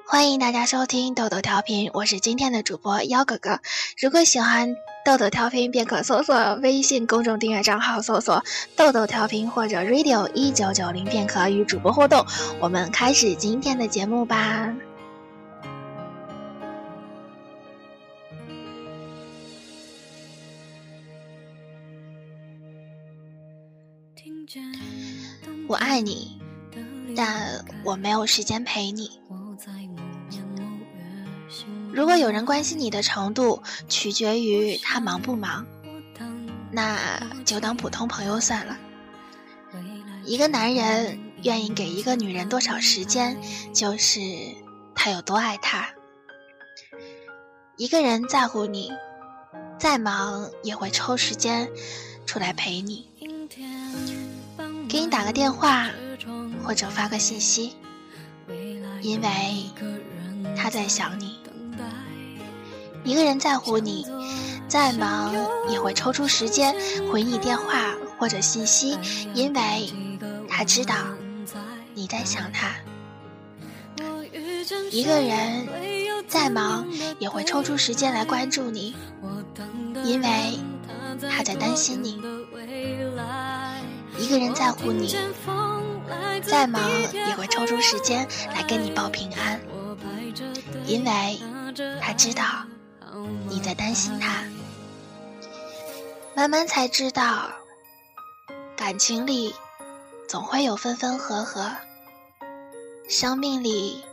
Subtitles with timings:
[0.00, 3.60] 欢迎大家收听豆豆调频，我是今天的主播幺哥哥。
[4.00, 8.42] 如果喜欢豆豆调频，便可搜索微信公众订阅账号，搜索
[8.74, 12.24] 豆豆调频或者 radio 一九九零，便可与主播互动。
[12.58, 14.74] 我们开始今天的节目吧。
[25.68, 26.38] 我爱你，
[27.16, 29.21] 但我没有时间陪你。
[31.92, 35.66] 如果有人关心你的程度取决于他忙不忙，
[36.70, 38.78] 那就当普通朋友算了。
[40.24, 43.36] 一个男人愿意给一个女人多少时间，
[43.74, 44.20] 就是
[44.94, 45.86] 他有多爱她。
[47.76, 48.90] 一个人在乎你，
[49.78, 51.68] 再忙也会抽时间
[52.24, 53.06] 出来陪你，
[54.88, 55.90] 给你打个电话
[56.64, 57.76] 或者发个信息，
[59.02, 59.64] 因为
[60.56, 61.41] 他在想你。
[63.04, 64.06] 一个人在乎你，
[64.68, 65.34] 再忙
[65.68, 66.74] 也会抽出时间
[67.10, 68.96] 回你电话或者信息，
[69.34, 69.92] 因为
[70.48, 70.94] 他知道
[71.94, 72.70] 你在想他。
[74.90, 75.66] 一个人
[76.28, 76.86] 再忙
[77.18, 78.94] 也会抽出时间来关注你，
[80.04, 80.58] 因为
[81.28, 82.22] 他在担心你。
[84.18, 85.16] 一个人在乎你，
[86.42, 86.80] 再忙
[87.12, 89.60] 也会抽出时间来跟你报平安，
[90.86, 91.40] 因为
[92.00, 92.44] 他知道。
[93.48, 94.42] 你在担心他，
[96.34, 97.50] 慢慢才知道，
[98.76, 99.54] 感情里
[100.28, 101.70] 总会有分分合合，
[103.08, 104.04] 生命里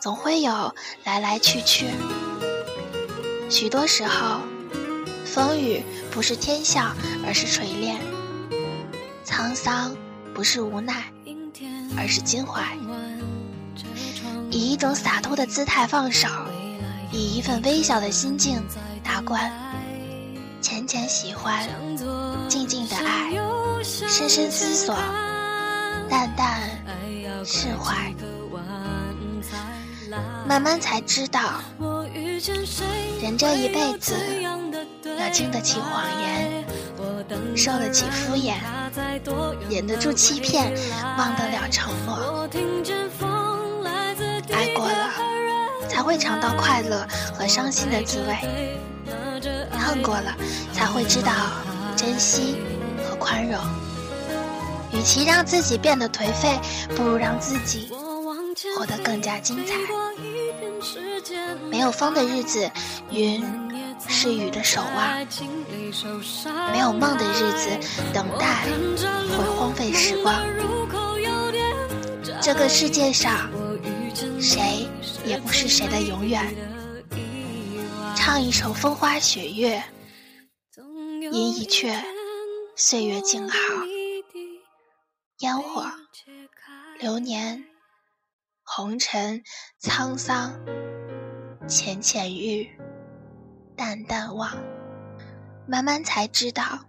[0.00, 1.90] 总会有来来去去。
[3.48, 4.40] 许多时候，
[5.24, 7.98] 风雨不是天笑，而是锤炼；
[9.24, 9.96] 沧桑
[10.34, 11.04] 不是无奈，
[11.96, 12.76] 而是襟怀。
[14.50, 16.28] 以一种洒脱的姿态放手。
[17.12, 18.62] 以一份微小的心境
[19.02, 19.50] 达观，
[20.60, 21.66] 浅浅喜欢，
[22.48, 23.30] 静静的爱，
[23.82, 24.94] 深深思索，
[26.08, 26.62] 淡淡
[27.44, 28.12] 释怀，
[30.46, 31.60] 慢慢才知道，
[33.22, 34.14] 人这一辈子
[35.18, 36.64] 要经得起谎言，
[37.56, 38.54] 受得起敷衍，
[39.70, 40.72] 忍得住欺骗，
[41.16, 42.48] 忘得了承诺，
[46.06, 48.78] 会尝到快乐和伤心的滋味，
[49.76, 50.32] 恨过了
[50.72, 51.32] 才会知道
[51.96, 52.58] 珍惜
[53.04, 53.60] 和宽容。
[54.92, 56.60] 与其让自己变得颓废，
[56.94, 57.90] 不如让自己
[58.78, 59.74] 活得更加精彩。
[61.68, 62.70] 没有风的日子，
[63.10, 63.44] 云
[64.06, 65.26] 是雨的守望；
[66.70, 67.68] 没有梦的日子，
[68.14, 68.62] 等待
[69.36, 70.36] 会荒废时光。
[72.40, 73.50] 这个世界上。
[74.40, 74.88] 谁
[75.26, 76.42] 也不是谁的永远。
[78.16, 79.82] 唱一首风花雪月，
[81.32, 82.00] 吟一阙
[82.76, 83.58] 岁月静好。
[85.40, 85.84] 烟火，
[86.98, 87.62] 流年，
[88.62, 89.42] 红尘，
[89.82, 90.58] 沧桑，
[91.68, 92.70] 浅浅遇，
[93.76, 94.56] 淡淡忘。
[95.68, 96.86] 慢慢才知道，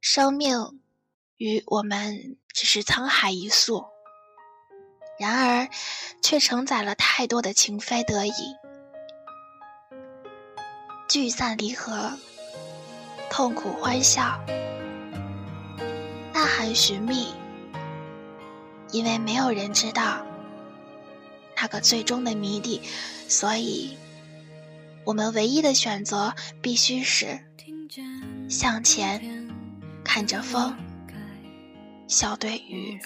[0.00, 0.80] 生命
[1.36, 3.89] 与我们只是沧海一粟。
[5.20, 5.68] 然而，
[6.22, 8.56] 却承载了太多的情非得已，
[11.10, 12.18] 聚散离合，
[13.28, 14.40] 痛苦欢笑，
[16.32, 17.34] 呐喊寻觅，
[18.92, 20.24] 因为没有人知道
[21.54, 22.80] 那个最终的谜底，
[23.28, 23.98] 所以，
[25.04, 27.38] 我们唯一的选择必须是
[28.48, 29.20] 向前，
[30.02, 30.74] 看着风，
[32.08, 32.98] 笑对雨。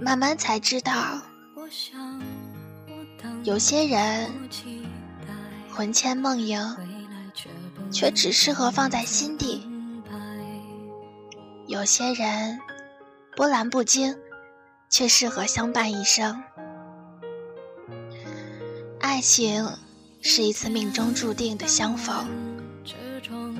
[0.00, 1.22] 慢慢才知道，
[3.44, 4.30] 有些人
[5.70, 6.76] 魂牵梦萦，
[7.90, 9.62] 却只适合放在心底；
[11.66, 12.58] 有些人
[13.36, 14.16] 波澜不惊，
[14.90, 16.42] 却适合相伴一生。
[19.00, 19.66] 爱情
[20.20, 22.28] 是一次命中注定的相逢，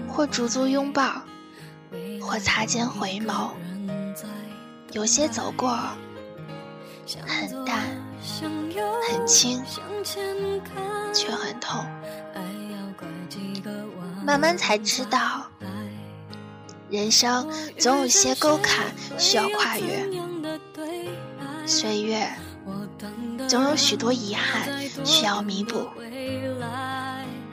[0.08, 1.22] 或驻足拥抱，
[2.20, 3.50] 或擦肩回眸。
[4.92, 5.78] 有些走过。
[7.26, 7.80] 很淡，
[9.10, 9.62] 很轻，
[11.12, 11.84] 却很痛。
[14.24, 15.46] 慢慢才知道，
[16.88, 18.86] 人生总有些沟坎
[19.18, 20.08] 需要跨越，
[21.66, 22.30] 岁月
[23.48, 25.88] 总有许多遗憾需要弥补，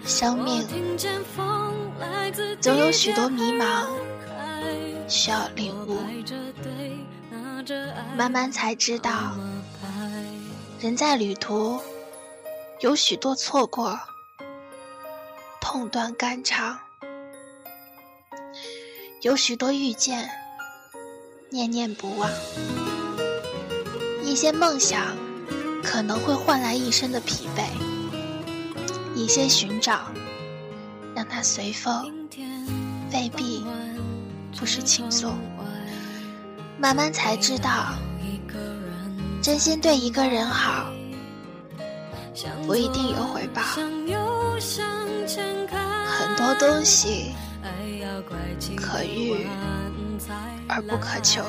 [0.05, 0.63] 生命
[2.61, 3.87] 总有许多迷茫
[5.09, 5.99] 需要领悟。
[8.15, 9.33] 慢慢才知道，
[10.79, 11.79] 人在旅途，
[12.79, 13.99] 有许多错过，
[15.59, 16.77] 痛断肝肠；
[19.21, 20.29] 有许多遇见，
[21.49, 22.29] 念念不忘。
[24.23, 25.17] 一些梦想
[25.83, 27.65] 可能会换来一身的疲惫，
[29.15, 30.11] 一些寻找
[31.15, 32.27] 让它随风，
[33.11, 33.65] 未必
[34.59, 35.37] 不是轻松。
[36.77, 37.93] 慢慢才知道，
[39.41, 40.91] 真心对一个人好，
[42.65, 43.61] 不一定有回报。
[46.19, 47.33] 很多东西
[48.75, 49.47] 可遇
[50.67, 51.43] 而不可求，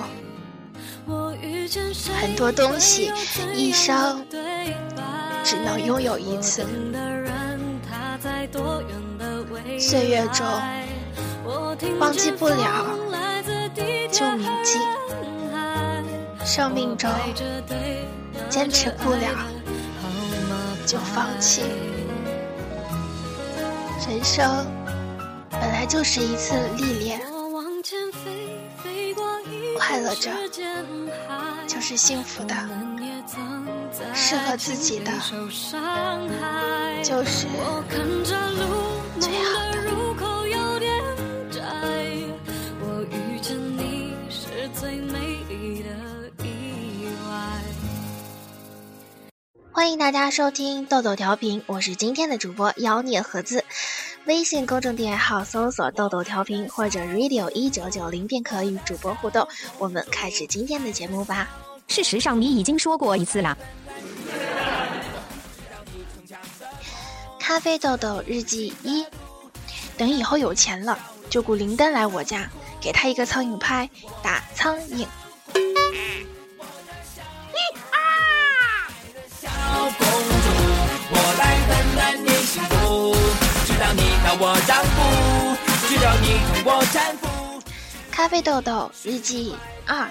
[2.21, 3.13] 很多东西
[3.55, 4.25] 一生
[5.45, 6.65] 只能拥有一次。
[9.79, 10.47] 岁月中
[11.99, 12.87] 忘记不了，
[14.11, 14.79] 就铭记。
[16.45, 17.09] 生命中
[18.49, 19.29] 坚持不了
[20.87, 21.63] 就放弃。
[24.09, 24.67] 人生
[25.51, 27.21] 本来就是一次历练，
[29.79, 30.31] 快乐着
[31.69, 32.55] 就是幸福的，
[34.13, 35.13] 适合自己的
[37.05, 37.47] 就是
[49.81, 53.65] 欢迎大家收听豆豆调频，我是今天的主播妖孽盒子。
[54.27, 59.49] 微信公众订阅号搜索“豆豆调频”或者 “radio 一九九零”便可与主播互动。
[59.79, 61.49] 我们开始今天的节目吧。
[61.89, 63.57] 事实上，你已经说过一次了。
[67.39, 69.07] 咖啡豆豆日记一：
[69.97, 70.99] 等以后有钱了，
[71.31, 72.47] 就雇林丹来我家，
[72.83, 73.89] 给他一个苍蝇拍，
[74.23, 75.07] 打苍蝇。
[88.11, 89.55] 咖啡豆豆日记
[89.87, 90.11] 二。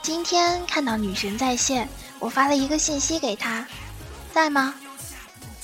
[0.00, 1.88] 今天看到女神在线，
[2.20, 3.66] 我发了一个信息给她，
[4.32, 4.72] 在吗？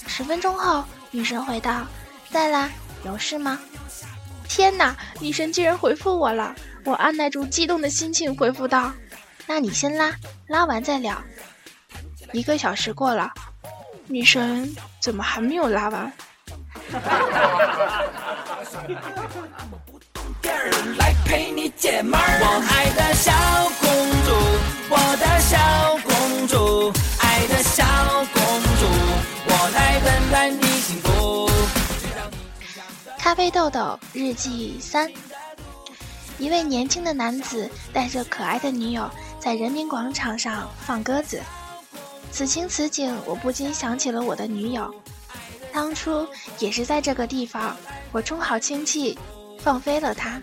[0.08, 1.87] 十分钟后，女神回道：
[2.32, 2.69] 在啦，
[3.04, 3.60] 有事吗？
[4.48, 6.52] 天哪，女神居然回复我了！
[6.82, 8.93] 我按耐住激动的心情回复道：
[9.46, 10.12] 那你先拉，
[10.48, 11.22] 拉完再聊。
[12.32, 13.31] 一个小时过了，
[14.08, 16.12] 女神怎么还没有拉完？
[20.99, 23.33] 来陪你解闷儿，我爱的小
[23.81, 23.88] 公
[24.25, 24.31] 主，
[24.88, 25.59] 我的小
[26.05, 27.85] 公主，爱的小
[28.33, 28.41] 公
[28.79, 28.87] 主，
[29.47, 31.50] 我来温暖你幸福。
[33.19, 35.11] 咖啡豆豆日记三：
[36.39, 39.11] 一位年轻的男子带着可爱的女友
[39.41, 41.43] 在人民广场上放鸽子，
[42.31, 44.94] 此情此景，我不禁想起了我的女友。
[45.76, 46.26] 当初
[46.58, 47.76] 也是在这个地方，
[48.11, 49.19] 我充好氢气，
[49.61, 50.40] 放飞了它。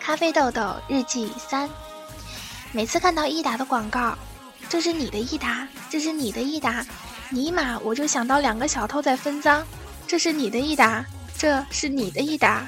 [0.00, 1.68] 咖啡豆豆日记三，
[2.72, 4.16] 每次看到益达的广告，
[4.70, 6.82] 这是你的益达，这是你的益达，
[7.28, 9.62] 尼玛我就想到两个小偷在分赃，
[10.06, 11.04] 这是你的益达，
[11.36, 12.66] 这是你的益达。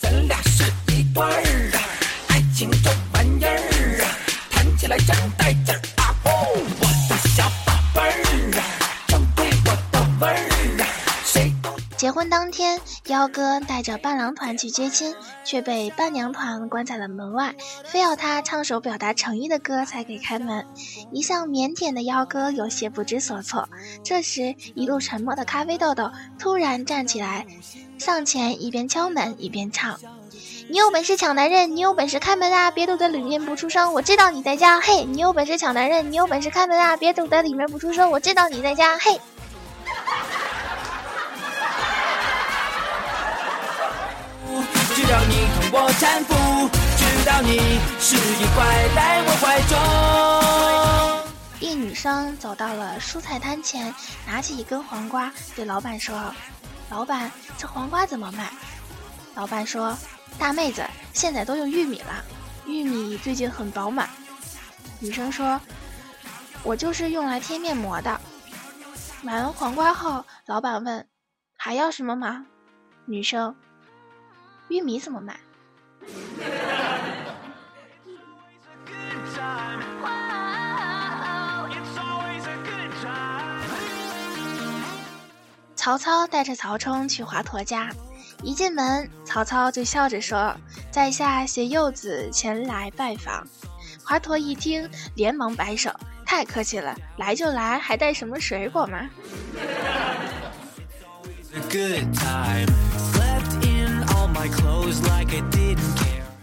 [0.00, 1.78] 咱俩是一对儿啊，
[2.30, 2.68] 爱情。
[4.88, 6.16] 来真带劲儿啊！
[6.24, 8.64] 哦，我的小宝贝儿啊，
[9.06, 10.86] 正对我的味儿啊。
[11.26, 11.52] 谁？
[11.98, 15.14] 结婚当天，幺哥带着伴郎团去接亲，
[15.44, 17.54] 却被伴娘团关在了门外，
[17.84, 20.64] 非要他唱首表达诚意的歌才给开门。
[21.12, 23.68] 一向腼腆的幺哥有些不知所措。
[24.02, 27.44] 这时，一路沉默的咖啡豆豆突然站起来，
[27.98, 30.00] 上前一边敲门一边唱。
[30.70, 32.70] 你有本事抢男人，你有本事开门啊！
[32.70, 34.78] 别躲在里面不出声，我知道你在家。
[34.78, 36.94] 嘿，你有本事抢男人，你有本事开门啊！
[36.94, 38.98] 别躲在里面不出声，我知道你在家。
[38.98, 39.18] 嘿。
[44.94, 51.30] 直到你同我搀扶，直到你失忆怀在我怀中。
[51.60, 53.94] 一女生走到了蔬菜摊前，
[54.26, 56.14] 拿起一根黄瓜，对老板说
[56.90, 58.50] ：“老板，这黄瓜怎么卖？”
[59.34, 59.96] 老板说。
[60.38, 62.24] 大妹子，现在都用玉米了，
[62.66, 64.08] 玉米最近很饱满。
[65.00, 65.60] 女生说
[66.62, 68.20] ：“我就是用来贴面膜的。”
[69.20, 71.06] 买完黄瓜后，老板问
[71.58, 72.46] ：“还要什么吗？”
[73.04, 73.54] 女生
[74.70, 75.38] ：“玉米怎么买？”
[85.74, 87.90] 曹操带着曹冲去华佗家。
[88.42, 90.54] 一进门，曹操就笑着说
[90.90, 93.46] ：“在下携幼子前来拜访。”
[94.04, 95.90] 华佗一听，连忙摆手
[96.24, 99.10] ：“太客气了，来就来，还带什么水果吗？”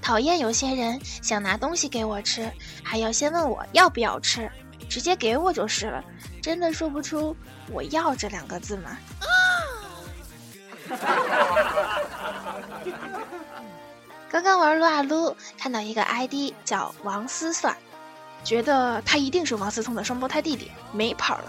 [0.01, 2.51] 讨厌有些人想拿东西给我吃，
[2.83, 4.51] 还要先问我要不要吃，
[4.89, 6.03] 直接给我就是了。
[6.41, 7.35] 真的说不出
[7.71, 8.97] “我要”这两个字吗？
[14.29, 17.75] 刚刚玩撸啊撸，看到一个 ID 叫王思算，
[18.43, 21.43] 觉得他一定是王思聪的双胞胎弟弟，没跑了。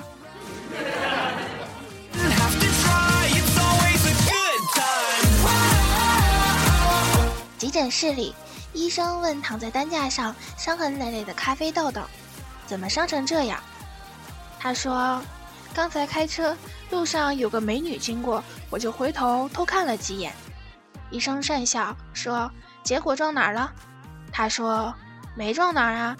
[7.59, 8.35] 急诊室里，
[8.73, 12.03] 医生问躺在担架上伤痕累累的咖啡豆豆
[12.67, 13.59] ：“怎么伤成这样？”
[14.61, 15.21] 他说
[15.75, 16.57] ：“刚才开车
[16.91, 20.33] 路上有个美女经过，我就回头偷看了几眼。”
[21.11, 22.51] 医生讪笑说
[22.83, 23.73] ：“结果撞哪儿了？”
[24.33, 24.95] 他说
[25.37, 26.17] ：“没撞哪儿啊，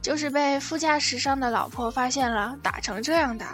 [0.00, 3.44] 就是被副驾驶上的老婆发现了，打成这样的。”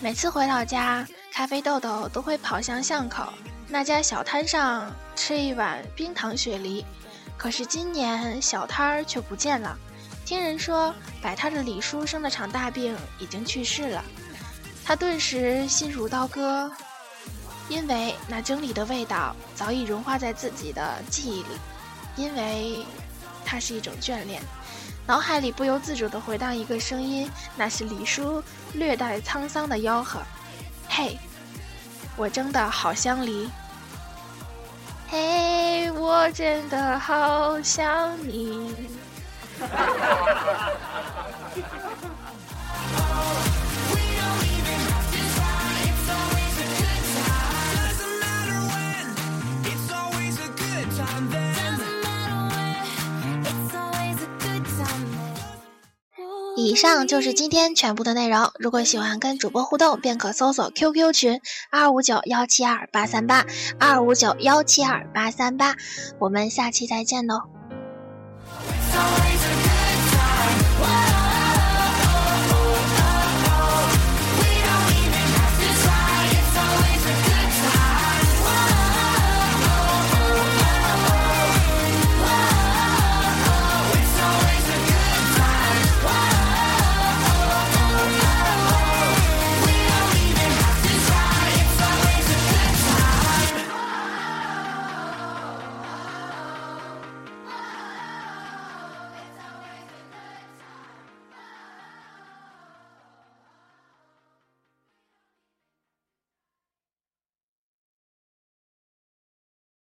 [0.00, 3.32] 每次回老家，咖啡豆豆都会跑向巷口
[3.68, 6.84] 那家小摊上吃一碗冰糖雪梨。
[7.36, 9.76] 可是今年小摊儿却不见了，
[10.24, 14.02] 听人说摆摊的李叔生了场大病，已经去世了。
[14.84, 16.72] 他顿时心如刀割，
[17.68, 21.48] 因为那蒸梨的味道早已融化在自己的记忆里，
[22.16, 22.86] 因为
[23.44, 24.40] 它是一种眷恋。
[25.06, 28.42] 脑海里不由自主地回荡一个声音，那是李叔
[28.72, 30.20] 略带沧桑的吆喝
[30.88, 31.18] ：“嘿，
[32.16, 33.50] 我真的好想你。
[35.08, 38.74] 嘿，我真的好想你。
[56.66, 58.50] ”以上就是今天全部的内容。
[58.58, 63.46] 如果喜欢跟主播互动，便可搜索 QQ 群二五九幺七二八三八
[63.78, 65.76] 二五九幺七二八三八。
[66.18, 67.42] 我们下期再见喽！